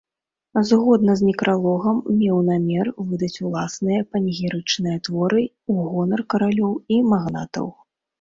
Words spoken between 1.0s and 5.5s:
з некралогам меў намер выдаць ўласныя панегірычныя творы